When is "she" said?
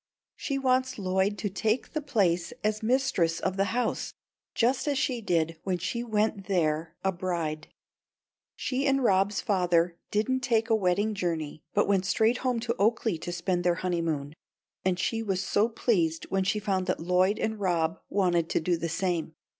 0.35-0.57, 4.97-5.21, 5.77-6.03, 8.55-8.87, 14.97-15.21, 16.45-16.57